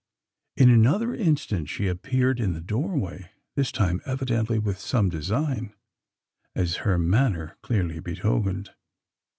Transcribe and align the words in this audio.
In 0.57 0.71
another 0.71 1.13
instant, 1.13 1.69
she 1.69 1.85
appeared 1.87 2.39
in 2.39 2.53
the 2.53 2.59
doorway 2.59 3.29
this 3.53 3.71
time 3.71 4.01
evidently 4.03 4.57
with 4.57 4.79
some 4.79 5.09
design, 5.09 5.75
as 6.55 6.77
her 6.77 6.97
manner 6.97 7.55
clearly 7.61 7.99
betokened. 7.99 8.71